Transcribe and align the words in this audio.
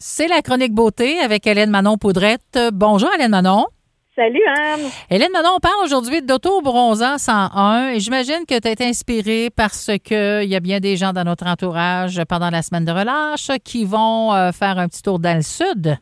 C'est 0.00 0.28
la 0.28 0.42
chronique 0.42 0.74
beauté 0.74 1.18
avec 1.18 1.44
Hélène 1.44 1.70
Manon 1.70 1.96
Poudrette. 1.96 2.56
Bonjour 2.72 3.12
Hélène 3.12 3.32
Manon. 3.32 3.66
Salut 4.14 4.44
Anne. 4.46 4.88
Hélène 5.10 5.32
Manon, 5.32 5.56
on 5.56 5.58
parle 5.58 5.84
aujourd'hui 5.84 6.22
d'auto-bronzant 6.22 7.18
101 7.18 7.90
et 7.90 7.98
j'imagine 7.98 8.46
que 8.48 8.60
tu 8.60 8.68
été 8.68 8.84
inspirée 8.84 9.50
parce 9.50 9.90
qu'il 10.04 10.44
y 10.44 10.54
a 10.54 10.60
bien 10.60 10.78
des 10.78 10.94
gens 10.94 11.12
dans 11.12 11.24
notre 11.24 11.48
entourage 11.48 12.22
pendant 12.28 12.48
la 12.48 12.62
semaine 12.62 12.84
de 12.84 12.92
relâche 12.92 13.50
qui 13.64 13.84
vont 13.84 14.32
euh, 14.32 14.52
faire 14.52 14.78
un 14.78 14.86
petit 14.86 15.02
tour 15.02 15.18
dans 15.18 15.34
le 15.34 15.42
sud. 15.42 15.96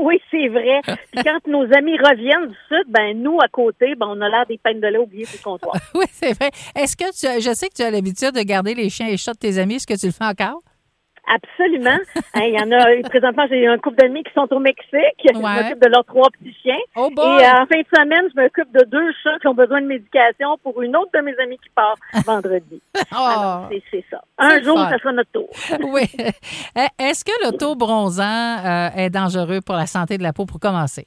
Oui, 0.00 0.20
c'est 0.30 0.46
vrai. 0.46 0.80
quand 1.24 1.46
nos 1.48 1.64
amis 1.76 1.98
reviennent 1.98 2.50
du 2.50 2.56
sud, 2.68 2.84
ben 2.86 3.20
nous 3.20 3.38
à 3.42 3.48
côté, 3.48 3.96
ben 3.98 4.06
on 4.10 4.20
a 4.20 4.28
l'air 4.28 4.46
des 4.48 4.58
peines 4.58 4.80
de 4.80 4.86
lait 4.86 4.98
oubliées 4.98 5.24
sur 5.24 5.40
le 5.40 5.42
comptoir. 5.42 5.74
oui, 5.96 6.06
c'est 6.12 6.38
vrai. 6.38 6.52
Est-ce 6.76 6.96
que 6.96 7.10
tu, 7.10 7.42
je 7.42 7.52
sais 7.52 7.68
que 7.68 7.74
tu 7.74 7.82
as 7.82 7.90
l'habitude 7.90 8.30
de 8.30 8.42
garder 8.42 8.76
les 8.76 8.90
chiens 8.90 9.08
et 9.08 9.16
chats 9.16 9.32
de 9.32 9.38
tes 9.38 9.58
amis. 9.58 9.74
Est-ce 9.74 9.88
que 9.88 9.98
tu 9.98 10.06
le 10.06 10.12
fais 10.12 10.24
encore? 10.24 10.60
Absolument. 11.26 11.98
Hein, 12.36 12.46
il 12.48 12.54
y 12.54 12.58
en 12.60 12.70
a, 12.72 13.08
présentement, 13.08 13.44
j'ai 13.48 13.64
un 13.68 13.78
couple 13.78 13.96
d'amis 13.98 14.24
qui 14.24 14.32
sont 14.32 14.48
au 14.52 14.58
Mexique. 14.58 14.90
Je 15.22 15.38
m'occupe 15.38 15.80
de 15.80 15.88
leurs 15.88 16.04
trois 16.04 16.28
petits 16.30 16.52
chiens. 16.62 16.74
Oh 16.96 17.08
Et 17.16 17.20
euh, 17.20 17.62
en 17.62 17.66
fin 17.66 17.78
de 17.80 17.86
semaine, 17.96 18.24
je 18.34 18.40
m'occupe 18.40 18.72
de 18.72 18.84
deux 18.86 19.12
chats 19.22 19.38
qui 19.40 19.46
ont 19.46 19.54
besoin 19.54 19.80
de 19.80 19.86
médication 19.86 20.58
pour 20.64 20.82
une 20.82 20.96
autre 20.96 21.10
de 21.14 21.20
mes 21.20 21.34
amis 21.38 21.56
qui 21.58 21.70
part 21.76 21.94
vendredi. 22.26 22.82
oh, 23.16 23.66
c'est 23.92 24.04
ça. 24.10 24.20
Un 24.38 24.60
jour, 24.62 24.76
ça 24.78 24.98
sera 24.98 25.12
notre 25.12 25.30
tour. 25.30 25.48
oui. 25.92 26.02
Est-ce 26.98 27.24
que 27.24 27.30
l'auto-bronzant 27.44 28.24
euh, 28.24 28.88
est 28.96 29.10
dangereux 29.10 29.60
pour 29.64 29.76
la 29.76 29.86
santé 29.86 30.18
de 30.18 30.24
la 30.24 30.32
peau 30.32 30.46
pour 30.46 30.58
commencer? 30.58 31.06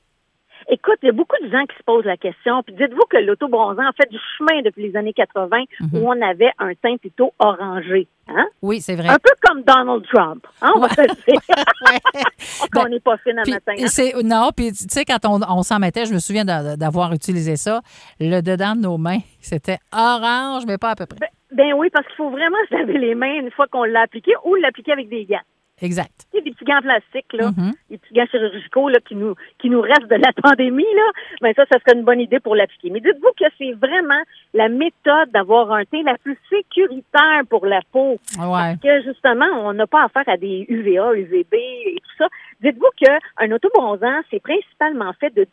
Écoute, 0.69 0.97
il 1.01 1.07
y 1.07 1.09
a 1.09 1.13
beaucoup 1.13 1.35
de 1.43 1.49
gens 1.49 1.65
qui 1.65 1.77
se 1.77 1.83
posent 1.83 2.05
la 2.05 2.17
question. 2.17 2.63
Puis 2.63 2.73
dites-vous 2.75 3.05
que 3.09 3.17
l'auto-bronzant 3.17 3.83
a 3.83 3.91
fait 3.93 4.09
du 4.09 4.17
chemin 4.37 4.61
depuis 4.63 4.83
les 4.89 4.95
années 4.97 5.13
80 5.13 5.63
Mhm. 5.81 5.89
où 5.93 6.07
on 6.09 6.21
avait 6.21 6.51
un 6.59 6.73
teint 6.75 6.95
plutôt 6.97 7.33
orangé. 7.39 8.07
Hein? 8.29 8.45
Oui, 8.61 8.81
c'est 8.81 8.95
vrai. 8.95 9.09
Un 9.09 9.17
peu 9.19 9.29
comme 9.41 9.63
Donald 9.63 10.03
Trump. 10.11 10.45
Hein, 10.61 10.71
on 10.75 10.79
va 10.79 10.89
se 10.89 11.01
dire. 11.01 11.39
Ben, 12.73 12.83
on 12.85 12.89
n'est 12.89 12.99
pas 12.99 13.17
fin 13.17 13.31
à 13.31 13.49
matin. 13.49 13.73
hein? 13.77 14.21
Non, 14.23 14.49
puis 14.55 14.71
tu 14.71 14.85
sais, 14.89 15.05
quand 15.05 15.19
on, 15.25 15.39
on 15.47 15.63
s'en 15.63 15.79
mettait, 15.79 16.05
je 16.05 16.13
me 16.13 16.19
souviens 16.19 16.43
d'a- 16.45 16.75
d'avoir 16.75 17.13
utilisé 17.13 17.55
ça, 17.55 17.81
le 18.19 18.41
dedans 18.41 18.75
de 18.75 18.81
nos 18.81 18.97
mains, 18.97 19.19
c'était 19.41 19.77
orange, 19.93 20.63
mais 20.67 20.77
pas 20.77 20.91
à 20.91 20.95
peu 20.95 21.05
près. 21.05 21.17
Ben, 21.19 21.27
ben 21.51 21.73
oui, 21.77 21.89
parce 21.93 22.05
qu'il 22.07 22.15
faut 22.17 22.29
vraiment 22.29 22.57
se 22.69 22.75
laver 22.75 22.97
les 22.97 23.15
mains 23.15 23.39
une 23.39 23.51
fois 23.51 23.67
qu'on 23.71 23.83
l'a 23.85 24.01
appliqué 24.01 24.33
ou 24.45 24.55
l'appliquer 24.55 24.91
avec 24.91 25.07
des 25.09 25.25
gants. 25.25 25.39
Exact. 25.81 26.25
Tu 26.31 26.37
sais, 26.39 26.43
des 26.43 26.51
petits 26.51 26.65
gants 26.65 26.81
plastiques, 26.81 27.31
là, 27.33 27.51
Mhm. 27.51 27.71
des 27.91 27.97
petits 27.99 28.13
gants 28.15 28.25
chirurgicaux 28.31 28.89
là, 28.89 28.99
qui 28.99 29.15
nous 29.15 29.35
qui 29.59 29.69
nous 29.69 29.81
restent 29.81 30.07
de 30.09 30.15
la 30.15 30.31
pandémie, 30.41 30.83
là, 30.95 31.11
ben 31.41 31.53
ça, 31.55 31.65
ça 31.71 31.77
serait 31.79 31.97
une 31.97 32.03
bonne 32.05 32.19
idée 32.19 32.39
pour 32.39 32.55
l'appliquer. 32.55 32.89
Mais 32.89 32.99
dites-vous 32.99 33.31
que 33.39 33.45
c'est 33.59 33.73
vraiment 33.73 34.21
la 34.55 34.69
méthode 34.69 35.29
d'avoir 35.31 35.71
un 35.71 35.85
teint 35.85 36.01
la 36.03 36.17
plus 36.17 36.37
sécuritaire 36.49 37.41
pour 37.49 37.65
la 37.67 37.81
peau. 37.91 38.17
Ouais. 38.39 38.47
Parce 38.49 38.79
que 38.81 39.01
justement, 39.03 39.45
on 39.63 39.73
n'a 39.73 39.85
pas 39.87 40.05
affaire 40.05 40.27
à 40.27 40.37
des 40.37 40.65
UVA, 40.67 41.13
UVB 41.15 41.53
et 41.53 41.97
tout 42.01 42.15
ça. 42.17 42.27
Dites-vous 42.61 42.89
qu'un 42.97 43.51
autobronzant, 43.51 44.21
c'est 44.31 44.41
principalement 44.41 45.13
fait 45.19 45.33
de 45.35 45.45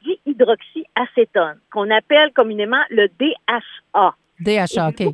dihydroxyacétone, 0.64 1.58
qu'on 1.72 1.91
appelle 1.91 2.33
communément 2.33 2.83
le 2.91 3.08
DHA. 3.08 4.14
DHA, 4.41 4.89
OK. 4.89 5.12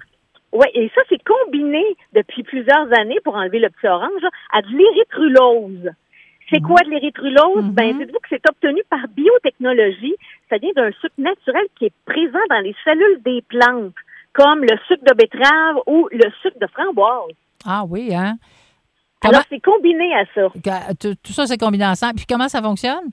Oui, 0.52 0.66
et 0.74 0.90
ça, 0.94 1.02
c'est 1.08 1.22
combiné 1.22 1.84
depuis 2.12 2.42
plusieurs 2.42 2.92
années 2.98 3.18
pour 3.24 3.34
enlever 3.36 3.60
le 3.60 3.70
petit 3.70 3.86
orange 3.86 4.22
à 4.52 4.62
de 4.62 4.68
l'érythrulose. 4.68 5.90
C'est 6.52 6.60
quoi 6.60 6.80
de 6.84 6.90
l'érythrulose? 6.90 7.64
Mhm. 7.64 7.72
Ben, 7.72 7.98
dites-vous 7.98 8.18
que 8.18 8.28
c'est 8.28 8.48
obtenu 8.48 8.82
par 8.90 9.06
biotechnologie. 9.16 10.14
Ça 10.48 10.58
vient 10.58 10.72
d'un 10.74 10.90
sucre 11.00 11.14
naturel 11.18 11.64
qui 11.78 11.86
est 11.86 11.92
présent 12.04 12.40
dans 12.48 12.58
les 12.58 12.74
cellules 12.84 13.22
des 13.24 13.42
plantes, 13.42 13.94
comme 14.32 14.62
le 14.62 14.76
sucre 14.88 15.04
de 15.04 15.14
betterave 15.14 15.76
ou 15.86 16.08
le 16.10 16.28
sucre 16.42 16.58
de 16.60 16.66
framboise. 16.66 17.34
Ah 17.64 17.84
oui, 17.88 18.12
hein? 18.12 18.36
Alors, 19.22 19.42
c'est 19.48 19.60
combiné 19.60 20.12
à 20.14 20.24
ça. 20.34 20.48
Tout 20.98 21.14
tout 21.22 21.32
ça, 21.32 21.46
c'est 21.46 21.58
combiné 21.58 21.84
ensemble. 21.86 22.14
Puis 22.14 22.26
comment 22.28 22.48
ça 22.48 22.62
fonctionne? 22.62 23.10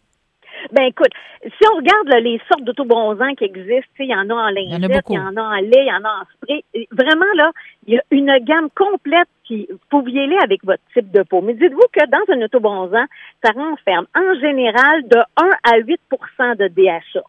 Ben 0.72 0.84
écoute, 0.84 1.12
si 1.44 1.68
on 1.72 1.78
regarde 1.78 2.08
là, 2.08 2.20
les 2.20 2.40
sortes 2.48 2.64
d'autobronzants 2.64 3.34
qui 3.36 3.46
existent, 3.46 3.92
tu 3.96 4.04
sais, 4.04 4.06
il 4.06 4.12
y 4.12 4.16
en 4.16 4.30
a 4.30 4.34
en 4.34 4.50
lingette, 4.50 5.04
il 5.10 5.16
y 5.16 5.20
en 5.20 5.36
a 5.36 5.42
en 5.42 5.56
lait, 5.56 5.84
il 5.84 5.88
y 5.88 5.92
en 5.92 6.04
a 6.04 6.22
en 6.22 6.26
spray. 6.36 6.64
Vraiment 6.92 7.34
là, 7.36 7.52
il 7.86 7.96
y 7.96 7.98
a 7.98 8.02
une 8.12 8.38
gamme 8.44 8.70
complète 8.76 9.28
qui 9.46 9.68
y 9.70 10.20
aller 10.20 10.38
avec 10.44 10.64
votre 10.64 10.84
type 10.94 11.12
de 11.12 11.24
peau. 11.24 11.42
Mais 11.42 11.54
dites-vous 11.54 11.88
que 11.92 12.06
dans 12.10 12.34
un 12.34 12.42
autobronzant, 12.44 13.06
ça 13.44 13.52
renferme 13.52 14.06
en 14.16 14.40
général 14.40 15.08
de 15.08 15.20
1 15.38 15.50
à 15.64 15.80
8% 15.80 16.58
de 16.58 16.68
DHA. 16.68 17.22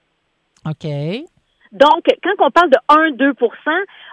OK. 0.69 1.29
Donc, 1.73 2.05
quand 2.23 2.47
on 2.47 2.51
parle 2.51 2.71
de 2.71 2.79
1-2% 2.89 3.49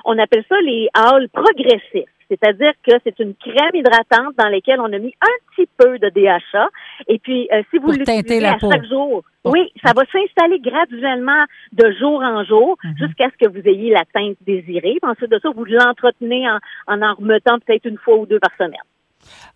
on 0.05 0.17
appelle 0.19 0.43
ça 0.47 0.59
les 0.61 0.89
hauls 0.95 1.29
progressifs. 1.29 2.09
C'est-à-dire 2.29 2.73
que 2.85 2.91
c'est 3.03 3.17
une 3.19 3.35
crème 3.35 3.71
hydratante 3.73 4.35
dans 4.37 4.49
laquelle 4.49 4.79
on 4.79 4.91
a 4.91 4.97
mis 4.97 5.13
un 5.21 5.35
petit 5.55 5.69
peu 5.77 5.99
de 5.99 6.09
DHA. 6.09 6.67
Et 7.07 7.19
puis, 7.19 7.47
euh, 7.53 7.61
si 7.71 7.77
vous 7.77 7.91
l'utilisez 7.91 8.45
à 8.45 8.57
peau. 8.57 8.71
chaque 8.71 8.85
jour, 8.85 9.23
oui, 9.45 9.71
ça 9.83 9.93
va 9.95 10.01
s'installer 10.11 10.59
graduellement 10.59 11.43
de 11.73 11.91
jour 11.99 12.21
en 12.23 12.43
jour 12.43 12.77
Mhm. 12.83 12.95
jusqu'à 12.97 13.29
ce 13.29 13.45
que 13.45 13.49
vous 13.51 13.67
ayez 13.67 13.91
la 13.91 14.03
teinte 14.13 14.37
désirée. 14.41 14.97
Puis 15.01 15.11
ensuite 15.11 15.29
de 15.31 15.39
ça, 15.41 15.49
vous 15.55 15.65
l'entretenez 15.65 16.47
en, 16.49 16.57
en 16.87 17.01
en 17.01 17.13
remettant 17.15 17.59
peut-être 17.59 17.85
une 17.85 17.97
fois 17.97 18.15
ou 18.17 18.25
deux 18.25 18.39
par 18.39 18.51
semaine. 18.57 18.79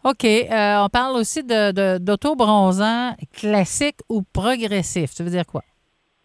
OK. 0.04 0.24
euh, 0.26 0.84
on 0.84 0.90
parle 0.90 1.16
aussi 1.18 1.44
de- 1.44 1.98
d'auto-bronzant 2.00 3.16
classique 3.34 3.98
ou 4.10 4.22
progressif. 4.34 5.12
Ça 5.12 5.24
veut 5.24 5.30
dire 5.30 5.46
quoi? 5.46 5.62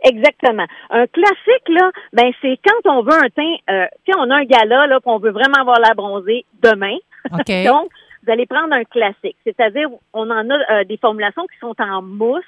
Exactement. 0.05 0.67
Un 0.91 1.07
classique, 1.07 1.69
là, 1.69 1.91
ben 2.13 2.31
c'est 2.43 2.59
quand 2.65 2.91
on 2.91 3.03
veut 3.03 3.15
un 3.15 3.31
teint, 3.31 3.57
euh, 3.71 3.87
sais, 4.07 4.13
on 4.19 4.31
a 4.31 4.37
un 4.37 4.45
gala, 4.45 4.87
là, 4.87 5.01
puis 5.01 5.11
on 5.11 5.19
veut 5.19 5.31
vraiment 5.31 5.61
avoir 5.61 5.81
la 5.81 5.95
bronzée 5.95 6.45
demain. 6.63 6.97
OK. 7.33 7.65
Donc, 7.65 7.91
vous 8.25 8.33
allez 8.33 8.47
prendre 8.47 8.75
un 8.75 8.85
classique. 8.85 9.37
C'est-à-dire, 9.45 9.89
on 10.13 10.31
en 10.31 10.51
a 10.51 10.55
euh, 10.55 10.85
des 10.85 10.97
formulations 10.99 11.47
qui 11.47 11.59
sont 11.59 11.75
en 11.79 12.03
mousse. 12.03 12.45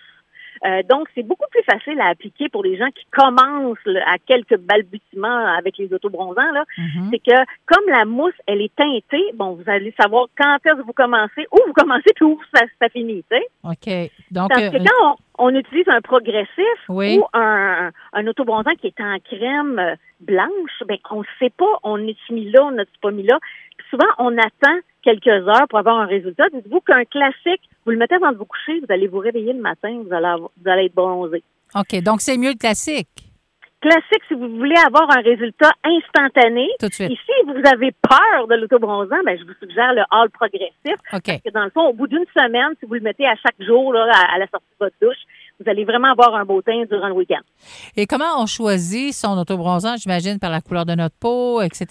Euh, 0.65 0.83
donc, 0.89 1.09
c'est 1.15 1.23
beaucoup 1.23 1.45
plus 1.51 1.63
facile 1.71 2.01
à 2.01 2.09
appliquer 2.09 2.49
pour 2.49 2.63
les 2.63 2.77
gens 2.77 2.89
qui 2.91 3.05
commencent 3.11 3.79
là, 3.85 4.01
à 4.07 4.19
quelques 4.19 4.57
balbutiements 4.59 5.55
avec 5.59 5.79
les 5.79 5.93
autobronzants. 5.93 6.53
Là. 6.53 6.65
Mhm. 6.79 7.11
C'est 7.11 7.19
que 7.19 7.37
comme 7.67 7.85
la 7.89 8.05
mousse, 8.05 8.35
elle 8.47 8.61
est 8.63 8.75
teintée, 8.75 9.25
bon, 9.35 9.53
vous 9.53 9.65
allez 9.71 9.95
savoir 10.01 10.27
quand 10.39 10.57
est-ce 10.65 10.75
que 10.77 10.83
vous 10.83 10.93
commencez, 10.93 11.47
où 11.53 11.59
vous 11.67 11.73
commencez, 11.73 12.13
puis 12.15 12.25
où 12.25 12.41
ça, 12.55 12.63
ça 12.81 12.89
finit. 12.89 13.25
tu 13.31 13.37
sais. 13.37 13.47
OK. 13.65 14.11
Donc, 14.31 14.49
Parce 14.51 14.71
que 14.71 14.77
euh, 14.77 14.85
quand 14.85 15.17
on, 15.39 15.47
on 15.47 15.55
utilise 15.55 15.89
un 15.89 16.01
progressif 16.01 16.79
Oui. 16.89 17.19
ou 17.19 17.25
un, 17.33 17.91
un 18.13 18.27
autobronzant 18.27 18.75
qui 18.81 18.89
est 18.89 19.01
en 19.01 19.17
crème 19.25 19.79
euh, 19.79 19.95
blanche, 20.21 20.83
ben 20.87 20.97
on 21.11 21.21
ne 21.21 21.25
sait 21.39 21.51
pas, 21.57 21.79
on 21.83 21.99
est 22.07 22.17
mis 22.31 22.51
là, 22.51 22.65
on 22.65 22.71
n'a 22.73 22.85
pas 23.03 23.11
mis 23.11 23.23
là. 23.25 23.39
Puis 23.77 23.87
souvent, 23.91 24.09
on 24.19 24.37
attend 24.39 24.77
quelques 25.03 25.27
heures 25.29 25.69
pour 25.69 25.79
avoir 25.79 25.99
un 25.99 26.07
résultat. 26.07 26.49
Dites-vous 26.53 26.81
qu'un 26.81 27.05
classique, 27.05 27.63
vous 27.87 27.93
le 27.93 27.99
mettez 27.99 28.17
avant 28.17 28.33
de 28.33 28.37
vous 28.37 28.45
coucher, 28.45 28.81
vous 28.81 28.93
allez 28.93 29.07
vous 29.07 29.19
réveiller 29.21 29.53
le 29.53 29.61
matin, 29.63 30.03
vous 30.05 30.13
allez, 30.13 30.27
avoir- 30.27 30.51
vous 30.61 30.69
allez 30.71 30.87
être 30.87 30.95
bronzé. 30.95 31.43
OK. 31.75 32.03
Donc, 32.03 32.21
c'est 32.21 32.37
mieux 32.37 32.51
le 32.51 32.59
classique. 32.59 33.09
Classique, 33.81 34.23
si 34.27 34.35
vous 34.35 34.49
voulez 34.57 34.75
avoir 34.87 35.09
un 35.17 35.21
résultat 35.21 35.71
instantané, 35.85 36.67
Tout 36.81 36.89
de 36.89 36.93
suite. 36.95 37.11
et 37.11 37.15
si 37.27 37.33
vous 37.47 37.61
avez 37.73 37.93
peur 37.93 38.49
de 38.49 38.55
l'autobronzant, 38.55 39.19
ben, 39.25 39.39
je 39.39 39.45
vous 39.45 39.53
suggère 39.61 39.93
le 39.93 40.03
hall 40.11 40.31
progressif. 40.31 40.97
OK. 41.13 41.23
Parce 41.27 41.41
que 41.43 41.51
dans 41.51 41.65
le 41.65 41.71
fond, 41.71 41.89
au 41.89 41.93
bout 41.93 42.07
d'une 42.09 42.25
semaine, 42.37 42.71
si 42.81 42.87
vous 42.87 42.95
le 42.95 43.01
mettez 43.01 43.27
à 43.27 43.37
chaque 43.37 43.61
jour 43.61 43.93
là, 43.93 44.11
à, 44.33 44.39
la 44.39 44.47
sortie 44.49 44.67
de 44.81 44.85
votre 44.87 44.97
douche, 45.01 45.19
vous 45.61 45.71
allez 45.71 45.85
vraiment 45.85 46.09
avoir 46.11 46.35
un 46.35 46.45
beau 46.45 46.63
teint 46.63 46.85
durant 46.91 47.09
le 47.09 47.15
week-end. 47.15 47.41
Et 47.97 48.07
comment 48.07 48.41
on 48.43 48.47
choisit 48.47 49.13
son 49.13 49.39
autobronzant? 49.39 49.97
J'imagine 49.99 50.39
par 50.41 50.51
la 50.51 50.63
couleur 50.63 50.87
de 50.87 50.95
notre 50.95 51.17
peau, 51.21 51.61
etc., 51.61 51.85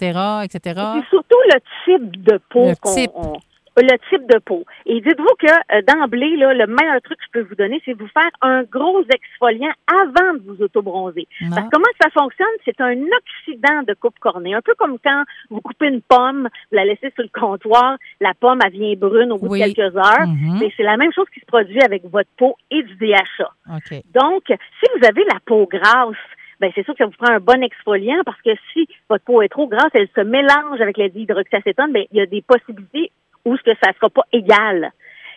etc. 0.44 0.60
C'est 0.74 1.08
surtout 1.08 1.38
le 1.54 1.60
type 1.84 2.24
de 2.24 2.38
peau 2.50 2.72
qu'on 2.82 3.38
le 3.82 3.98
type 4.10 4.26
de 4.32 4.38
peau. 4.38 4.64
Et 4.86 5.00
dites-vous 5.00 5.34
que 5.38 5.46
euh, 5.76 5.82
d'emblée, 5.82 6.36
là, 6.36 6.54
le 6.54 6.66
meilleur 6.66 7.00
truc 7.02 7.18
que 7.18 7.24
je 7.26 7.30
peux 7.40 7.46
vous 7.48 7.54
donner, 7.54 7.80
c'est 7.84 7.94
de 7.94 7.98
vous 8.02 8.08
faire 8.08 8.30
un 8.40 8.62
gros 8.62 9.02
exfoliant 9.02 9.72
avant 9.86 10.34
de 10.34 10.42
vous 10.46 10.62
autobronzer. 10.62 11.26
Non? 11.42 11.50
Parce 11.50 11.66
que 11.66 11.70
comment 11.72 11.86
ça 12.00 12.08
fonctionne? 12.10 12.46
C'est 12.64 12.80
un 12.80 12.96
oxydant 12.96 13.82
de 13.86 13.94
coupe 13.94 14.18
cornée. 14.18 14.54
Un 14.54 14.62
peu 14.62 14.74
comme 14.76 14.98
quand 15.04 15.24
vous 15.50 15.60
coupez 15.60 15.88
une 15.88 16.00
pomme, 16.02 16.48
vous 16.70 16.76
la 16.76 16.84
laissez 16.84 17.10
sur 17.14 17.22
le 17.24 17.30
comptoir, 17.40 17.96
la 18.20 18.32
pomme, 18.38 18.60
elle 18.64 18.72
vient 18.72 18.94
brune 18.96 19.32
au 19.32 19.36
bout 19.38 19.48
Oui. 19.48 19.60
de 19.60 19.74
quelques 19.74 19.96
heures. 19.96 20.26
Mais 20.60 20.72
c'est 20.76 20.82
la 20.82 20.96
même 20.96 21.12
chose 21.12 21.26
qui 21.32 21.40
se 21.40 21.46
produit 21.46 21.80
avec 21.82 22.04
votre 22.04 22.30
peau 22.38 22.56
et 22.70 22.82
du 22.82 22.94
DHA. 22.96 23.50
OK. 23.76 24.02
Donc, 24.14 24.42
si 24.48 24.86
vous 24.96 25.06
avez 25.06 25.24
la 25.24 25.38
peau 25.44 25.66
grasse, 25.66 26.16
ben 26.58 26.70
c'est 26.74 26.84
sûr 26.84 26.94
que 26.94 26.98
ça 26.98 27.06
vous 27.06 27.12
prend 27.18 27.34
un 27.34 27.38
bon 27.40 27.62
exfoliant 27.62 28.22
parce 28.24 28.40
que 28.40 28.50
si 28.72 28.88
votre 29.10 29.24
peau 29.24 29.42
est 29.42 29.48
trop 29.48 29.66
grasse, 29.68 29.90
elle 29.92 30.08
se 30.16 30.22
mélange 30.22 30.80
avec 30.80 30.96
le 30.96 31.10
dihydroxyacétone, 31.10 31.92
ben 31.92 32.04
il 32.10 32.16
y 32.16 32.20
a 32.22 32.26
des 32.26 32.40
possibilités 32.40 33.12
où 33.46 33.56
ce 33.56 33.62
que 33.62 33.76
ça 33.82 33.92
sera 33.94 34.10
pas 34.10 34.24
égal. 34.32 34.90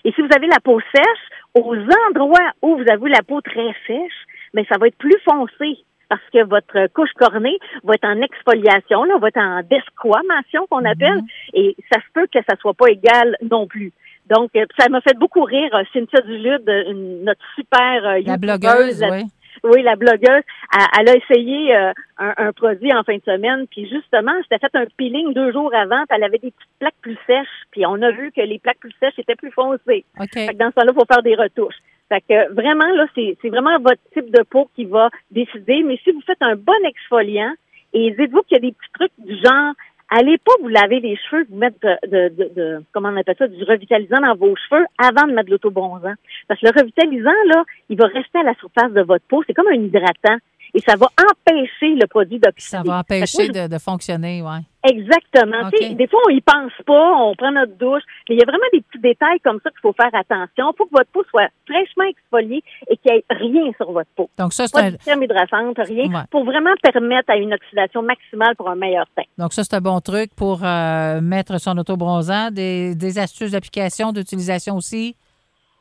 Et 0.04 0.12
si 0.14 0.22
vous 0.22 0.30
avez 0.36 0.48
la 0.48 0.60
peau 0.60 0.80
sèche, 0.94 1.26
aux 1.56 1.76
endroits 2.10 2.52
où 2.62 2.76
vous 2.78 2.90
avez 2.92 3.10
la 3.10 3.22
peau 3.22 3.40
très 3.42 3.74
sèche, 3.88 4.20
ben 4.54 4.66
ça 4.70 4.78
va 4.80 4.88
être 4.88 4.98
plus 4.98 5.18
foncé 5.30 5.78
parce 6.10 6.22
que 6.34 6.44
votre 6.44 6.88
couche 6.94 7.12
cornée 7.14 7.58
va 7.84 7.94
être 7.94 8.06
en 8.06 8.20
exfoliation, 8.22 9.04
là, 9.04 9.18
va 9.20 9.28
être 9.28 9.38
en 9.38 9.62
desquamation 9.62 10.66
qu'on 10.70 10.84
appelle, 10.86 11.20
et 11.54 11.76
ça 11.92 12.00
se 12.02 12.08
peut 12.14 12.28
que 12.34 12.40
ça 12.50 12.56
soit 12.60 12.74
pas 12.74 12.88
égal 12.90 13.36
non 13.50 13.68
plus. 13.68 13.92
Donc, 14.28 14.50
euh, 14.56 14.66
ça 14.80 14.90
m'a 14.90 15.02
fait 15.02 15.18
beaucoup 15.18 15.44
rire. 15.44 15.70
euh, 15.76 15.84
Cynthia 15.94 16.22
Dulude, 16.22 16.68
euh, 16.70 16.92
une- 16.92 17.24
notre 17.26 17.44
super 17.56 18.06
euh, 18.06 18.12
La 18.14 18.18
youtubeuse, 18.20 18.40
blogueuse, 18.40 19.02
la- 19.02 19.10
oui. 19.12 19.24
Oui, 19.64 19.82
la 19.82 19.96
blogueuse, 19.96 20.44
elle, 20.98 21.10
a 21.10 21.16
essayé 21.16 21.76
euh, 21.76 21.94
un, 22.18 22.52
produit 22.54 22.94
en 22.94 23.04
fin 23.04 23.16
de 23.16 23.24
semaine, 23.24 23.66
puis 23.68 23.90
justement, 23.90 24.32
s'était 24.44 24.60
fait 24.60 24.76
un 24.78 24.86
peeling 24.98 25.34
deux 25.34 25.52
jours 25.52 25.74
avant, 25.74 26.04
puis 26.08 26.18
elle 26.18 26.24
avait 26.24 26.40
des 26.40 26.52
petites 26.52 26.80
plaques 26.80 26.96
plus 27.02 27.18
sèches, 27.28 27.48
puis 27.72 27.86
on 27.86 28.02
a 28.02 28.12
vu 28.12 28.32
que 28.32 28.42
les 28.42 28.60
plaques 28.60 28.80
plus 28.80 28.94
sèches 29.00 29.18
étaient 29.18 29.36
plus 29.36 29.52
foncées. 29.52 30.06
Fait 30.34 30.54
dans 30.54 30.70
ce 30.70 30.76
temps-là, 30.76 30.92
il 30.92 31.00
faut 31.00 31.06
faire 31.06 31.24
des 31.24 31.36
retouches. 31.36 31.80
Fait 32.10 32.22
que 32.22 32.54
vraiment, 32.54 32.90
là, 32.96 33.06
c'est 33.16 33.50
vraiment 33.50 33.78
votre 33.80 34.02
type 34.14 34.32
de 34.32 34.42
peau 34.44 34.70
qui 34.76 34.86
va 34.86 35.10
décider. 35.30 35.84
Mais 35.84 36.00
si 36.04 36.12
vous 36.12 36.22
faites 36.22 36.42
un 36.42 36.56
bon 36.56 36.74
exfoliant, 36.84 37.54
et 37.94 38.12
dites-vous 38.12 38.42
qu'il 38.44 38.56
y 38.56 38.58
a 38.58 38.62
des 38.62 38.72
petits 38.72 38.92
trucs 38.94 39.12
du 39.18 39.36
genre 39.36 39.74
allez 40.10 40.38
pas 40.38 40.52
vous 40.62 40.68
laver 40.68 41.00
les 41.00 41.16
cheveux, 41.16 41.46
vous 41.50 41.58
mettre 41.58 41.78
de, 41.80 42.30
de, 42.30 42.52
de, 42.56 42.84
comment 42.92 43.10
on 43.10 43.18
appelle 43.18 43.36
ça, 43.38 43.48
du 43.48 43.64
revitalisant 43.64 44.20
dans 44.22 44.36
vos 44.36 44.56
cheveux 44.56 44.86
avant 44.98 45.28
de 45.28 45.34
mettre 45.34 45.48
de 45.48 45.52
l'autobronzant. 45.52 46.14
Parce 46.48 46.60
que 46.60 46.68
le 46.68 46.80
revitalisant, 46.80 47.30
là, 47.48 47.64
il 47.90 47.98
va 47.98 48.08
rester 48.08 48.40
à 48.40 48.44
la 48.44 48.54
surface 48.56 48.92
de 48.92 49.02
votre 49.02 49.26
peau. 49.26 49.44
C'est 49.46 49.54
comme 49.54 49.68
un 49.68 49.74
hydratant 49.74 50.38
et 50.74 50.80
ça 50.82 50.96
va 50.96 51.08
empêcher 51.18 51.96
le 51.96 52.06
produit 52.08 52.40
d'oxyder. 52.40 52.78
Ça 52.78 52.84
va 52.84 53.00
empêcher 53.00 53.50
de, 53.50 53.78
fonctionner, 53.78 54.42
oui. 54.42 54.60
Exactement. 54.84 55.70
Des 55.72 56.08
fois, 56.08 56.20
on 56.28 56.30
y 56.30 56.40
pense 56.40 56.72
pas, 56.86 57.14
on 57.18 57.36
prend 57.36 57.52
notre 57.52 57.76
douche, 57.78 58.04
mais 58.30 58.36
il 58.36 58.40
y 58.40 58.42
a 58.42 58.46
vraiment 58.46 58.64
des 58.72 58.82
petits 58.82 59.00
détails 59.00 59.40
comme 59.44 59.60
ça 59.62 59.72
qu'il 59.72 59.80
faut 59.82 59.94
faire 59.94 60.14
attention. 60.14 60.72
Il 60.72 60.78
faut 60.78 60.86
que 60.86 60.92
votre 60.92 61.10
peau 61.12 61.24
soit 61.30 61.50
fraîchement 61.68 62.06
exfoliée 62.06 62.64
et 62.90 62.98
qu'il 62.98 63.12
n'y 63.12 63.18
ait 63.18 63.24
rien 63.30 63.72
sur 63.76 63.92
votre 63.92 64.10
peau. 64.16 64.30
Donc 64.38 64.54
ça, 64.54 64.68
c'est 64.68 64.74
pas 64.74 64.86
un... 64.86 64.92
de 64.92 64.98
crème 64.98 65.24
hydratante, 65.24 65.78
rien, 65.80 66.26
pour 66.32 66.46
vraiment 66.46 66.74
permettre 66.82 67.32
à 67.32 67.36
une 67.36 67.54
oxydation 67.54 68.02
maximale 68.04 68.56
pour 68.56 68.70
un 68.70 68.76
meilleur 68.76 69.06
teint. 69.16 69.24
Donc 69.38 69.54
ça, 69.54 69.64
c'est 69.64 69.76
un 69.76 69.82
bon 69.82 70.00
truc 70.00 70.34
pour 70.36 70.62
euh, 70.64 71.20
mettre 71.20 71.60
son 71.60 71.78
autobronzant. 71.78 72.52
Des, 72.52 72.96
des 72.96 73.20
astuces 73.20 73.52
d'application, 73.52 74.12
d'utilisation 74.12 74.78
aussi? 74.78 75.16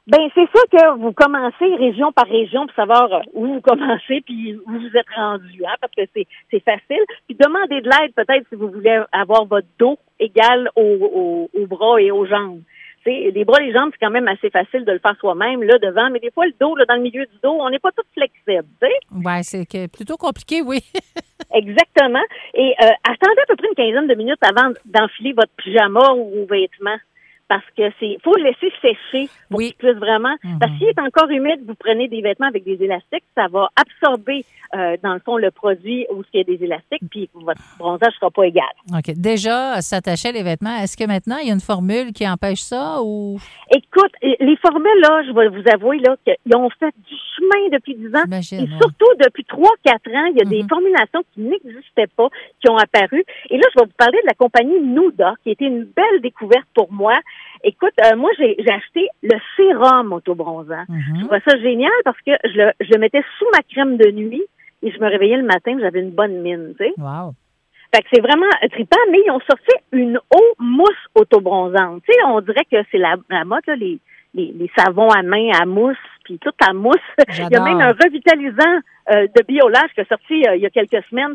Ben 0.08 0.26
c'est 0.34 0.48
ça 0.54 0.62
que 0.72 0.98
vous 0.98 1.12
commencez 1.12 1.66
région 1.76 2.12
par 2.12 2.26
région 2.26 2.66
pour 2.66 2.74
savoir 2.74 3.12
euh, 3.12 3.20
où 3.34 3.46
vous 3.46 3.60
commencez 3.60 4.22
puis 4.22 4.56
où 4.56 4.70
vous 4.70 4.96
êtes 4.96 5.10
rendu, 5.14 5.62
hein, 5.66 5.74
parce 5.82 5.92
que 5.94 6.02
c'est 6.14 6.26
c'est 6.50 6.64
facile. 6.64 7.04
Puis 7.26 7.36
demandez 7.38 7.82
de 7.82 7.90
l'aide 7.90 8.14
peut-être 8.16 8.48
si 8.48 8.54
vous 8.54 8.70
voulez 8.70 9.02
avoir 9.12 9.44
votre 9.44 9.66
dos 9.78 9.98
égal 10.18 10.70
aux, 10.76 11.50
aux, 11.52 11.66
bras 11.66 12.00
et 12.00 12.10
aux 12.10 12.24
jambes. 12.24 12.62
C'est 13.04 13.30
les 13.34 13.44
bras 13.44 13.60
et 13.60 13.66
les 13.66 13.72
jambes 13.74 13.90
c'est 13.92 14.06
quand 14.06 14.10
même 14.10 14.28
assez 14.28 14.48
facile 14.48 14.86
de 14.86 14.92
le 14.92 14.98
faire 14.98 15.14
soi-même 15.20 15.62
là 15.62 15.76
devant, 15.78 16.08
mais 16.08 16.20
des 16.20 16.30
fois 16.30 16.46
le 16.46 16.54
dos 16.58 16.74
là 16.74 16.86
dans 16.86 16.96
le 16.96 17.02
milieu 17.02 17.26
du 17.26 17.36
dos 17.42 17.58
on 17.60 17.68
n'est 17.68 17.78
pas 17.78 17.92
tout 17.92 18.06
flexible. 18.14 18.64
Ouais, 19.12 19.42
c'est 19.42 19.92
plutôt 19.92 20.16
compliqué, 20.16 20.62
oui. 20.62 20.80
Exactement. 21.52 22.24
Et 22.54 22.74
euh, 22.80 22.88
attendez 23.04 23.42
à 23.42 23.46
peu 23.46 23.56
près 23.56 23.68
une 23.68 23.74
quinzaine 23.74 24.08
de 24.08 24.14
minutes 24.14 24.42
avant 24.42 24.72
d'enfiler 24.86 25.34
votre 25.34 25.52
pyjama 25.58 26.14
ou 26.14 26.30
vos 26.30 26.46
vêtements 26.46 26.98
parce 27.48 27.64
que 27.76 27.82
c'est 27.98 28.18
faut 28.22 28.36
le 28.36 28.44
laisser 28.44 28.72
sécher 28.82 29.30
pour 29.50 29.60
qu'il 29.60 29.74
puisse 29.74 29.96
vraiment 29.96 30.34
mhm. 30.44 30.58
parce 30.58 30.72
qu'il 30.78 30.88
est 30.88 30.98
encore 31.00 31.30
humide, 31.30 31.60
vous 31.66 31.74
prenez 31.74 32.08
des 32.08 32.20
vêtements 32.20 32.46
avec 32.46 32.64
des 32.64 32.82
élastiques, 32.82 33.24
ça 33.34 33.46
va 33.50 33.68
absorber 33.74 34.44
euh, 34.76 34.96
dans 35.02 35.14
le 35.14 35.20
fond 35.20 35.38
le 35.38 35.50
produit 35.50 36.06
où 36.12 36.22
il 36.32 36.38
y 36.38 36.40
a 36.40 36.44
des 36.44 36.62
élastiques 36.62 37.02
puis 37.10 37.30
votre 37.32 37.60
bronzage 37.78 38.12
sera 38.20 38.30
pas 38.30 38.44
égal. 38.44 38.64
OK. 38.92 39.14
Déjà 39.16 39.80
s'attacher 39.80 40.32
les 40.32 40.42
vêtements, 40.42 40.76
est-ce 40.76 40.96
que 40.96 41.04
maintenant 41.04 41.38
il 41.38 41.48
y 41.48 41.50
a 41.50 41.54
une 41.54 41.60
formule 41.60 42.12
qui 42.12 42.28
empêche 42.28 42.60
ça 42.60 42.98
ou? 43.02 43.38
Écoute, 43.74 44.12
les 44.22 44.56
formules 44.56 45.00
là, 45.00 45.22
je 45.26 45.32
vais 45.32 45.48
vous 45.48 45.68
avouer 45.72 45.98
là 46.00 46.16
qu'ils 46.24 46.56
ont 46.56 46.68
fait 46.78 46.94
du 47.08 47.14
chemin 47.36 47.68
depuis 47.72 47.94
10 47.94 48.14
ans 48.14 48.24
et 48.30 48.66
surtout 48.78 49.12
depuis 49.24 49.44
3 49.44 49.70
4 49.84 49.94
ans, 50.14 50.26
il 50.32 50.36
y 50.36 50.42
a 50.42 50.44
des 50.44 50.62
mhm. 50.62 50.68
formulations 50.68 51.22
qui 51.32 51.40
n'existaient 51.40 52.08
pas 52.14 52.28
qui 52.60 52.70
ont 52.70 52.76
apparu 52.76 53.24
et 53.50 53.56
là 53.56 53.64
je 53.74 53.80
vais 53.80 53.86
vous 53.86 53.96
parler 53.96 54.18
de 54.22 54.26
la 54.26 54.34
compagnie 54.34 54.80
Nuda 54.80 55.34
qui 55.42 55.50
était 55.50 55.66
une 55.66 55.84
belle 55.84 56.20
découverte 56.20 56.66
pour 56.74 56.92
moi. 56.92 57.18
Écoute, 57.64 57.94
euh, 58.04 58.16
moi, 58.16 58.30
j'ai 58.38 58.56
acheté 58.70 59.08
le 59.22 59.36
sérum 59.56 60.12
autobronzant. 60.12 60.84
Mm 60.88 61.00
Je 61.16 61.20
trouvais 61.24 61.42
ça 61.46 61.58
génial 61.58 61.90
parce 62.04 62.18
que 62.18 62.32
je 62.44 62.58
le, 62.58 62.72
je 62.80 62.98
mettais 62.98 63.22
sous 63.38 63.46
ma 63.52 63.62
crème 63.62 63.96
de 63.96 64.10
nuit 64.10 64.44
et 64.82 64.90
je 64.90 65.00
me 65.00 65.08
réveillais 65.08 65.36
le 65.36 65.44
matin, 65.44 65.76
j'avais 65.80 66.00
une 66.00 66.12
bonne 66.12 66.40
mine, 66.40 66.74
tu 66.78 66.84
sais. 66.84 66.92
Wow. 66.98 67.34
Fait 67.94 68.02
que 68.02 68.08
c'est 68.12 68.20
vraiment 68.20 68.46
trippant, 68.70 68.98
mais 69.10 69.18
ils 69.26 69.30
ont 69.30 69.40
sorti 69.40 69.72
une 69.92 70.18
eau 70.18 70.54
mousse 70.58 70.90
autobronzante. 71.14 72.02
Tu 72.06 72.12
sais, 72.12 72.18
on 72.26 72.40
dirait 72.42 72.66
que 72.70 72.76
c'est 72.90 72.98
la, 72.98 73.16
la 73.30 73.44
mode, 73.44 73.62
là, 73.66 73.76
les, 73.76 73.98
les, 74.34 74.52
les, 74.54 74.70
savons 74.76 75.08
à 75.08 75.22
main 75.22 75.50
à 75.58 75.64
mousse, 75.64 75.96
puis 76.24 76.38
toute 76.38 76.54
la 76.64 76.74
mousse. 76.74 76.96
Il 77.38 77.48
y 77.50 77.56
a 77.56 77.62
même 77.62 77.80
un 77.80 77.92
revitalisant 77.92 78.80
euh, 79.10 79.26
de 79.34 79.42
biolage 79.46 79.90
qui 79.94 80.02
est 80.02 80.08
sorti 80.08 80.46
euh, 80.46 80.56
il 80.56 80.62
y 80.62 80.66
a 80.66 80.70
quelques 80.70 81.02
semaines 81.08 81.34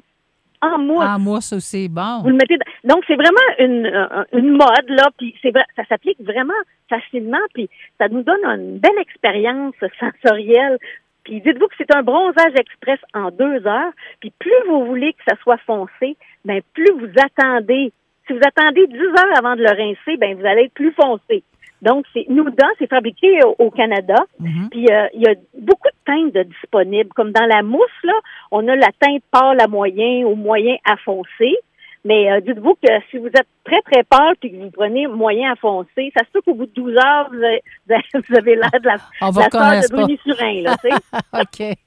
en 0.64 0.80
mousse. 0.80 1.06
En 1.06 1.20
mousse 1.20 1.54
aussi, 1.54 1.90
bon. 1.90 2.22
Vous 2.24 2.30
le 2.30 2.36
mettez 2.36 2.58
Donc, 2.84 3.04
c'est 3.08 3.16
vraiment 3.16 3.40
une, 3.60 3.86
euh, 3.86 4.24
une 4.34 4.52
mode, 4.52 4.90
là, 4.90 5.10
puis 5.18 5.36
c'est 5.42 5.52
vrai, 5.52 5.64
ça 5.76 5.84
s'applique 5.86 6.22
vraiment 6.22 6.54
facilement, 6.90 7.44
puis 7.54 7.70
ça 8.00 8.08
nous 8.08 8.24
donne 8.24 8.44
une 8.46 8.80
belle 8.80 9.00
expérience 9.00 9.76
sensorielle. 10.00 10.78
Puis 11.24 11.42
dites-vous 11.42 11.68
que 11.68 11.76
c'est 11.78 11.96
un 11.96 12.04
bronzage 12.04 12.54
express 12.56 13.00
en 13.14 13.32
deux 13.32 13.66
heures, 13.66 13.92
puis 14.20 14.32
plus 14.40 14.52
vous 14.68 14.86
voulez 14.86 15.14
que 15.14 15.24
ça 15.28 15.36
soit 15.42 15.60
foncé, 15.66 16.18
ben 16.46 16.62
plus 16.74 16.92
vous 16.92 17.12
attendez. 17.18 17.92
Si 18.28 18.34
vous 18.34 18.40
attendez 18.46 18.88
10 18.88 18.98
heures 18.98 19.38
avant 19.38 19.56
de 19.56 19.62
le 19.62 19.70
rincer, 19.70 20.18
ben 20.18 20.38
vous 20.38 20.46
allez 20.46 20.64
être 20.64 20.74
plus 20.74 20.94
foncé. 20.94 21.44
Donc, 21.84 22.06
c'est 22.14 22.26
Nouda, 22.30 22.68
c'est 22.80 22.90
fabriqué 22.90 23.40
au, 23.60 23.70
Canada. 23.70 24.16
Mhm. 24.40 24.70
Puis, 24.72 24.88
euh, 24.90 25.08
il 25.14 25.22
y 25.22 25.28
a 25.28 25.36
beaucoup 25.54 25.90
de 25.90 26.06
teintes 26.06 26.34
de 26.34 26.44
disponibles. 26.44 27.10
Comme 27.14 27.32
dans 27.32 27.46
la 27.46 27.62
mousse, 27.62 28.04
là, 28.04 28.14
on 28.52 28.68
a 28.68 28.76
la 28.76 28.90
teinte 29.00 29.24
pâle 29.32 29.60
à 29.60 29.68
moyen 29.68 30.26
ou 30.26 30.36
moyen 30.36 30.76
à 30.86 30.96
foncé. 30.98 31.58
Mais 32.06 32.32
euh, 32.32 32.42
dites-vous 32.42 32.76
que 32.76 32.92
si 33.10 33.18
vous 33.18 33.28
êtes 33.28 33.48
très, 33.64 33.82
très 33.82 34.04
pâle 34.04 34.36
puis 34.40 34.52
que 34.52 34.58
vous 34.58 34.72
prenez 34.72 35.08
moyen 35.08 35.54
à 35.54 35.56
foncé, 35.56 36.12
ça 36.16 36.26
se 36.26 36.32
peut 36.32 36.42
qu'au 36.42 36.54
bout 36.54 36.66
de 36.66 36.72
12 36.72 36.98
heures, 36.98 37.30
vous 37.32 38.36
avez, 38.38 38.56
l'air 38.56 38.72
de 38.82 38.88
la, 38.88 38.96
on 39.22 39.32
la 39.32 39.82
de 39.82 39.94
Bruni 39.94 40.20
Surin, 40.24 40.62
là, 40.64 40.76
tu 40.84 40.90
sais. 40.90 40.98
OK. 41.34 41.78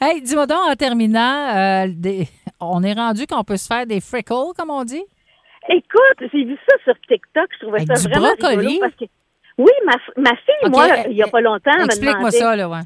Hey, 0.00 0.20
dis-moi 0.22 0.46
donc, 0.46 0.70
en 0.70 0.74
terminant, 0.74 1.56
euh, 1.56 1.86
on 2.60 2.82
est 2.82 2.92
rendu 2.92 3.26
qu'on 3.26 3.44
peut 3.44 3.56
se 3.56 3.66
faire 3.66 3.86
des 3.86 4.00
freckles, 4.00 4.52
comme 4.56 4.70
on 4.70 4.84
dit? 4.84 5.04
Écoute, 5.70 6.28
j'ai 6.30 6.44
vu 6.44 6.58
ça 6.68 6.76
sur 6.84 6.94
TikTok. 7.08 7.48
Je 7.54 7.66
trouvais 7.66 7.86
ça 7.86 8.08
vraiment 8.08 8.34
brocoli? 8.38 8.66
rigolo 8.66 8.80
parce 8.80 8.94
que 8.96 9.04
oui, 9.58 9.70
ma, 9.86 9.94
ma 10.16 10.36
fille, 10.36 10.70
moi, 10.70 10.86
il 11.08 11.14
n'y 11.14 11.22
a 11.22 11.28
pas 11.28 11.40
longtemps, 11.40 11.84
Explique-moi 11.84 12.30
ça, 12.30 12.56
là, 12.56 12.68
ouais. 12.68 12.80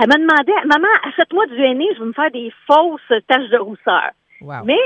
Elle 0.00 0.08
m'a 0.08 0.16
demandé, 0.16 0.52
maman, 0.66 0.88
achète-moi 1.04 1.46
du 1.46 1.62
henné, 1.64 1.86
je 1.94 2.00
veux 2.00 2.06
me 2.06 2.12
faire 2.12 2.30
des 2.30 2.52
fausses 2.66 3.22
taches 3.28 3.48
de 3.50 3.58
rousseur. 3.58 4.10
Mais 4.64 4.78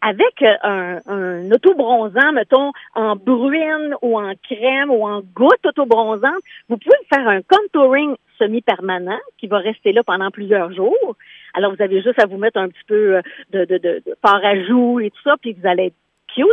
avec 0.00 0.42
euh, 0.42 0.54
un, 0.62 1.00
un 1.06 1.50
autobronzant, 1.50 2.32
mettons, 2.32 2.72
en 2.94 3.16
bruine 3.16 3.94
ou 4.02 4.18
en 4.18 4.32
crème 4.48 4.90
ou 4.90 5.06
en 5.06 5.20
goutte 5.34 5.64
autobronzante, 5.66 6.42
vous 6.68 6.78
pouvez 6.78 6.96
faire 7.12 7.26
un 7.28 7.40
contouring 7.42 8.14
semi-permanent 8.38 9.18
qui 9.38 9.46
va 9.46 9.58
rester 9.58 9.92
là 9.92 10.02
pendant 10.02 10.30
plusieurs 10.30 10.72
jours. 10.72 11.16
Alors, 11.54 11.74
vous 11.74 11.82
avez 11.82 12.02
juste 12.02 12.18
à 12.18 12.26
vous 12.26 12.38
mettre 12.38 12.58
un 12.58 12.68
petit 12.68 12.84
peu 12.86 13.16
euh, 13.16 13.22
de, 13.50 13.64
de, 13.64 13.78
de, 13.78 14.02
de 14.06 14.16
à 14.22 14.64
joues 14.66 15.00
et 15.00 15.10
tout 15.10 15.22
ça, 15.22 15.34
puis 15.40 15.52
vous 15.52 15.66
allez 15.66 15.86
être 15.86 15.94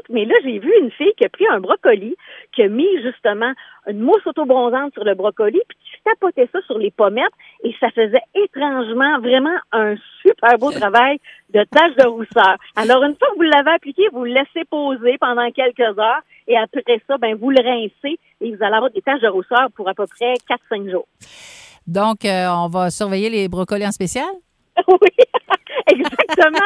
mais 0.09 0.25
là, 0.25 0.35
j'ai 0.43 0.59
vu 0.59 0.71
une 0.81 0.91
fille 0.91 1.13
qui 1.17 1.25
a 1.25 1.29
pris 1.29 1.47
un 1.47 1.59
brocoli, 1.59 2.15
qui 2.53 2.63
a 2.63 2.67
mis 2.67 3.01
justement 3.01 3.51
une 3.87 3.99
mousse 3.99 4.25
autobronzante 4.25 4.93
sur 4.93 5.03
le 5.03 5.15
brocoli, 5.15 5.59
puis 5.67 5.77
qui 5.83 6.03
tapotait 6.03 6.49
ça 6.51 6.59
sur 6.67 6.77
les 6.77 6.91
pommettes, 6.91 7.33
et 7.63 7.73
ça 7.79 7.89
faisait 7.91 8.21
étrangement 8.35 9.19
vraiment 9.19 9.55
un 9.71 9.95
super 10.21 10.57
beau 10.59 10.71
travail 10.71 11.17
de 11.53 11.63
tache 11.63 11.95
de 11.95 12.07
rousseur. 12.07 12.57
Alors, 12.75 13.03
une 13.03 13.15
fois 13.15 13.29
que 13.31 13.37
vous 13.37 13.41
l'avez 13.43 13.71
appliqué, 13.71 14.03
vous 14.11 14.25
le 14.25 14.33
laissez 14.33 14.65
poser 14.69 15.17
pendant 15.19 15.49
quelques 15.51 15.97
heures, 15.97 16.21
et 16.47 16.57
après 16.57 17.01
ça, 17.07 17.17
ben, 17.17 17.35
vous 17.35 17.49
le 17.49 17.63
rincez, 17.63 18.19
et 18.41 18.55
vous 18.55 18.63
allez 18.63 18.75
avoir 18.75 18.91
des 18.91 19.01
taches 19.01 19.21
de 19.21 19.27
rousseur 19.27 19.69
pour 19.75 19.87
à 19.87 19.93
peu 19.93 20.05
près 20.07 20.33
4-5 20.71 20.91
jours. 20.91 21.07
Donc, 21.87 22.25
euh, 22.25 22.47
on 22.49 22.67
va 22.67 22.89
surveiller 22.91 23.29
les 23.29 23.47
brocolis 23.47 23.87
en 23.87 23.91
spécial? 23.91 24.27
oui, 24.87 25.25
exactement. 25.87 26.57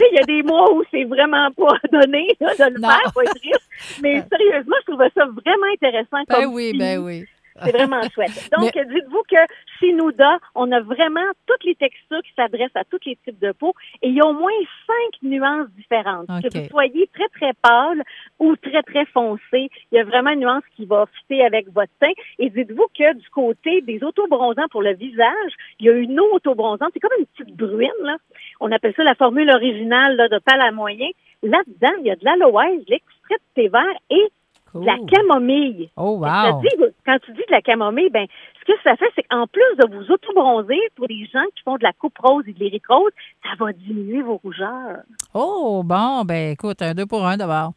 il 0.00 0.14
y 0.14 0.18
a 0.18 0.24
des 0.24 0.42
mois 0.42 0.72
où 0.72 0.82
c'est 0.90 1.04
vraiment 1.04 1.50
pas 1.52 1.78
donné 1.92 2.28
de 2.40 2.46
le 2.46 2.80
faire, 2.80 3.12
faut 3.12 3.22
être 3.22 3.34
triste. 3.34 3.68
Mais 4.02 4.22
sérieusement, 4.30 4.76
je 4.80 4.92
trouvais 4.92 5.10
ça 5.14 5.24
vraiment 5.24 5.72
intéressant. 5.72 6.22
Ben 6.28 6.46
oui, 6.46 6.76
ben 6.76 6.98
oui. 6.98 7.24
C'est 7.62 7.72
vraiment 7.72 8.02
chouette. 8.14 8.50
Donc, 8.56 8.72
dites-vous 8.72 9.22
que 9.30 9.36
chez 9.78 9.92
Nouda, 9.92 10.38
on 10.54 10.70
a 10.72 10.80
vraiment 10.80 11.20
toutes 11.46 11.64
les 11.64 11.74
textures 11.74 12.22
qui 12.22 12.32
s'adressent 12.34 12.74
à 12.74 12.84
tous 12.84 12.98
les 13.06 13.16
types 13.24 13.38
de 13.38 13.52
peau 13.52 13.74
et 14.02 14.08
il 14.08 14.14
y 14.14 14.20
a 14.20 14.26
au 14.26 14.32
moins 14.32 14.50
cinq 14.86 15.22
nuances 15.22 15.68
différentes. 15.76 16.26
Que 16.26 16.58
vous 16.58 16.68
soyez 16.68 17.08
très, 17.14 17.28
très 17.28 17.52
pâle 17.62 18.02
ou 18.38 18.56
très, 18.56 18.82
très 18.82 19.06
foncé, 19.06 19.70
il 19.92 19.96
y 19.96 19.98
a 19.98 20.04
vraiment 20.04 20.30
une 20.30 20.40
nuance 20.40 20.64
qui 20.76 20.84
va 20.84 21.06
fitter 21.20 21.44
avec 21.44 21.72
votre 21.72 21.92
teint. 22.00 22.12
Et 22.38 22.50
dites-vous 22.50 22.86
que 22.96 23.14
du 23.14 23.28
côté 23.30 23.80
des 23.82 24.02
autobronzants 24.02 24.68
pour 24.70 24.82
le 24.82 24.94
visage, 24.94 25.52
il 25.78 25.86
y 25.86 25.90
a 25.90 25.92
une 25.92 26.18
eau 26.18 26.28
autobronzante. 26.32 26.90
C'est 26.92 27.00
comme 27.00 27.18
une 27.18 27.26
petite 27.26 27.56
bruine, 27.56 27.90
là. 28.02 28.16
On 28.60 28.72
appelle 28.72 28.94
ça 28.96 29.04
la 29.04 29.14
formule 29.14 29.50
originale 29.50 30.16
là, 30.16 30.28
de 30.28 30.38
pâle 30.38 30.60
à 30.60 30.72
moyen. 30.72 31.08
Là-dedans, 31.42 31.94
il 32.00 32.06
y 32.06 32.10
a 32.10 32.16
de 32.16 32.24
l'aloès, 32.24 32.80
l'extrait 32.88 33.36
de 33.36 33.54
thé 33.54 33.68
vert 33.68 33.84
et 34.10 34.28
la 34.74 34.96
camomille. 35.08 35.90
Oh, 35.96 36.18
wow. 36.18 36.60
quand 37.06 37.18
tu 37.24 37.32
dis 37.32 37.42
de 37.48 37.52
la 37.52 37.62
camomille, 37.62 38.10
ben, 38.10 38.26
ce 38.60 38.72
que 38.72 38.78
ça 38.82 38.96
fait, 38.96 39.10
c'est 39.14 39.22
qu'en 39.24 39.46
plus 39.46 39.62
de 39.78 39.94
vous 39.94 40.10
auto-bronzer, 40.10 40.78
pour 40.96 41.06
les 41.08 41.26
gens 41.32 41.44
qui 41.54 41.62
font 41.62 41.76
de 41.76 41.82
la 41.82 41.92
coupe 41.92 42.18
rose 42.18 42.44
et 42.46 42.52
de 42.52 42.58
l'éric 42.58 42.86
rose, 42.88 43.12
ça 43.42 43.50
va 43.58 43.72
diminuer 43.72 44.22
vos 44.22 44.36
rougeurs. 44.42 44.98
Oh, 45.34 45.82
bon, 45.84 46.24
ben, 46.24 46.52
écoute, 46.52 46.82
un 46.82 46.94
deux 46.94 47.06
pour 47.06 47.26
un 47.26 47.36
d'abord. 47.36 47.72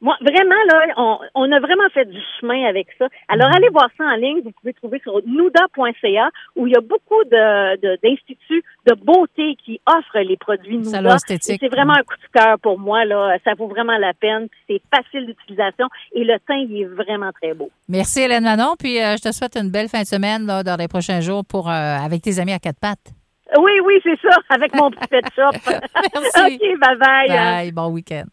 Moi, 0.00 0.14
vraiment, 0.20 0.62
là, 0.68 0.86
on, 0.96 1.18
on, 1.34 1.52
a 1.52 1.60
vraiment 1.60 1.88
fait 1.92 2.04
du 2.04 2.18
chemin 2.38 2.66
avec 2.66 2.88
ça. 2.98 3.06
Alors, 3.28 3.50
allez 3.54 3.68
voir 3.70 3.88
ça 3.96 4.04
en 4.04 4.16
ligne. 4.16 4.40
Vous 4.44 4.52
pouvez 4.52 4.74
trouver 4.74 5.00
sur 5.02 5.20
nuda.ca 5.24 6.30
où 6.54 6.66
il 6.66 6.72
y 6.72 6.76
a 6.76 6.80
beaucoup 6.80 7.24
de, 7.24 7.96
d'instituts 8.02 8.62
de, 8.86 8.94
beauté 8.94 9.56
qui 9.64 9.80
offrent 9.86 10.20
les 10.20 10.36
produits 10.36 10.78
Nuda. 10.78 11.16
C'est 11.18 11.68
vraiment 11.68 11.94
un 11.94 12.02
coup 12.02 12.16
de 12.16 12.38
cœur 12.38 12.58
pour 12.58 12.78
moi. 12.78 13.04
Là. 13.04 13.38
Ça 13.44 13.54
vaut 13.54 13.68
vraiment 13.68 13.96
la 13.96 14.12
peine. 14.12 14.48
C'est 14.68 14.82
facile 14.94 15.26
d'utilisation 15.26 15.88
et 16.12 16.24
le 16.24 16.38
teint, 16.46 16.56
il 16.56 16.82
est 16.82 16.84
vraiment 16.84 17.32
très 17.32 17.54
beau. 17.54 17.70
Merci, 17.88 18.20
Hélène 18.20 18.44
Manon. 18.44 18.74
Puis, 18.78 19.02
euh, 19.02 19.16
je 19.16 19.22
te 19.22 19.32
souhaite 19.32 19.56
une 19.56 19.70
belle 19.70 19.88
fin 19.88 20.02
de 20.02 20.06
semaine 20.06 20.46
là, 20.46 20.62
dans 20.62 20.76
les 20.76 20.88
prochains 20.88 21.20
jours 21.20 21.44
pour, 21.48 21.68
euh, 21.68 21.72
avec 21.72 22.22
tes 22.22 22.38
amis 22.38 22.52
à 22.52 22.58
quatre 22.58 22.80
pattes. 22.80 23.12
Oui, 23.58 23.72
oui, 23.84 24.00
c'est 24.02 24.18
ça, 24.20 24.36
avec 24.50 24.74
mon 24.74 24.90
petit 24.90 25.06
pet 25.08 25.24
shop. 25.34 25.50
Merci. 26.14 26.54
OK, 26.54 26.78
bye-bye. 26.80 27.28
Bye, 27.28 27.72
bon 27.72 27.88
week-end. 27.88 28.24